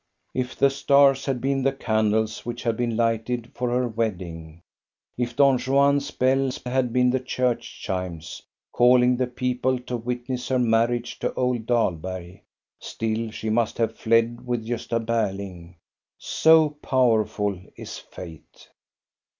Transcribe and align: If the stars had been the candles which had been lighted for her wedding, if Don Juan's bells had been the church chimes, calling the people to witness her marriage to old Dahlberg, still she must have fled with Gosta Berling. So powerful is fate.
If 0.33 0.55
the 0.55 0.71
stars 0.71 1.27
had 1.27 1.39
been 1.41 1.61
the 1.61 1.71
candles 1.71 2.43
which 2.43 2.63
had 2.63 2.75
been 2.75 2.97
lighted 2.97 3.51
for 3.53 3.69
her 3.69 3.87
wedding, 3.87 4.63
if 5.15 5.35
Don 5.35 5.59
Juan's 5.59 6.09
bells 6.09 6.59
had 6.65 6.91
been 6.91 7.11
the 7.11 7.19
church 7.19 7.83
chimes, 7.83 8.41
calling 8.71 9.15
the 9.15 9.27
people 9.27 9.77
to 9.81 9.95
witness 9.97 10.47
her 10.47 10.57
marriage 10.57 11.19
to 11.19 11.31
old 11.35 11.67
Dahlberg, 11.67 12.41
still 12.79 13.29
she 13.29 13.51
must 13.51 13.77
have 13.77 13.95
fled 13.95 14.43
with 14.43 14.65
Gosta 14.65 14.99
Berling. 14.99 15.75
So 16.17 16.71
powerful 16.81 17.61
is 17.75 17.99
fate. 17.99 18.69